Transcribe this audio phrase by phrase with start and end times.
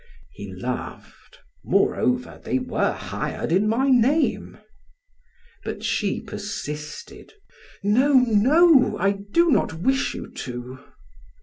[0.33, 1.37] He laughed.
[1.63, 4.57] "Moreover, they were hired in my name!"
[5.63, 7.33] But she persisted:
[7.83, 10.79] "No, no, I do not wish you to."